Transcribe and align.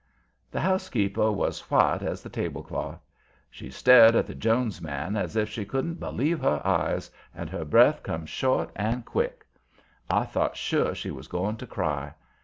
The 0.49 0.61
housekeeper 0.61 1.31
was 1.31 1.69
white 1.69 2.01
as 2.01 2.23
the 2.23 2.29
tablecloth. 2.29 2.99
She 3.51 3.69
stared 3.69 4.15
at 4.15 4.25
the 4.25 4.33
Jones 4.33 4.81
man 4.81 5.15
as 5.15 5.35
if 5.35 5.47
she 5.47 5.63
couldn't 5.63 5.99
believe 5.99 6.39
her 6.41 6.59
eyes, 6.65 7.11
and 7.35 7.51
her 7.51 7.63
breath 7.65 8.01
come 8.01 8.25
short 8.25 8.71
and 8.75 9.05
quick. 9.05 9.45
I 10.09 10.25
thought 10.25 10.57
sure 10.57 10.95
she 10.95 11.11
was 11.11 11.27
going 11.27 11.57
to 11.57 11.67
cry. 11.67 12.15